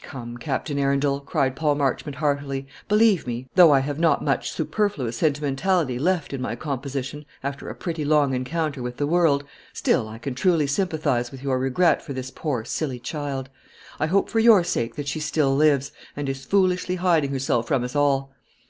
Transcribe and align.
"Come, 0.00 0.38
Captain 0.38 0.78
Arundel," 0.78 1.20
cried 1.20 1.54
Paul 1.54 1.74
Marchmont, 1.74 2.16
heartily, 2.16 2.66
"believe 2.88 3.26
me, 3.26 3.50
though 3.54 3.70
I 3.70 3.80
have 3.80 3.98
not 3.98 4.24
much 4.24 4.50
superfluous 4.50 5.18
sentimentality 5.18 5.98
left 5.98 6.32
in 6.32 6.40
my 6.40 6.56
composition 6.56 7.26
after 7.42 7.68
a 7.68 7.74
pretty 7.74 8.02
long 8.02 8.32
encounter 8.32 8.82
with 8.82 8.96
the 8.96 9.06
world, 9.06 9.44
still 9.74 10.08
I 10.08 10.16
can 10.16 10.34
truly 10.34 10.66
sympathise 10.66 11.30
with 11.30 11.42
your 11.42 11.58
regret 11.58 12.00
for 12.00 12.14
this 12.14 12.30
poor 12.30 12.64
silly 12.64 12.98
child. 12.98 13.50
I 14.00 14.06
hope, 14.06 14.30
for 14.30 14.38
your 14.40 14.64
sake, 14.64 14.94
that 14.96 15.06
she 15.06 15.20
still 15.20 15.54
lives, 15.54 15.92
and 16.16 16.30
is 16.30 16.46
foolishly 16.46 16.94
hiding 16.96 17.30
herself 17.30 17.68
from 17.68 17.84
us 17.84 17.94
all. 17.94 18.32